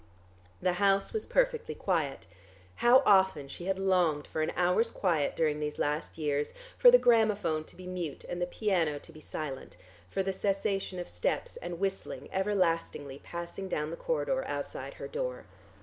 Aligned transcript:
The 0.63 0.73
house 0.81 1.13
was 1.13 1.27
perfectly 1.27 1.75
quiet; 1.75 2.25
how 2.77 3.03
often 3.05 3.47
she 3.47 3.65
had 3.65 3.77
longed 3.77 4.25
for 4.25 4.41
an 4.41 4.51
hour's 4.55 4.89
quiet 4.89 5.35
during 5.35 5.59
these 5.59 5.77
last 5.77 6.17
years, 6.17 6.55
for 6.75 6.89
the 6.89 6.97
gramophone 6.97 7.65
to 7.65 7.75
be 7.75 7.85
mute, 7.85 8.23
and 8.27 8.41
the 8.41 8.47
piano 8.47 8.97
to 8.97 9.11
be 9.11 9.21
silent, 9.21 9.77
for 10.09 10.23
the 10.23 10.33
cessation 10.33 10.97
of 10.97 11.07
steps 11.07 11.55
and 11.57 11.79
whistling 11.79 12.29
everlastingly 12.33 13.19
passing 13.23 13.69
down 13.69 13.91
the 13.91 13.95
corridor 13.95 14.43
outside 14.47 14.95
her 14.95 15.07
door! 15.07 15.45